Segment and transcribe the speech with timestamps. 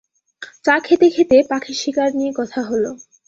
[0.65, 2.91] চা খেতে-খেতে পাখি শিকার নিয়ে কথা হলো।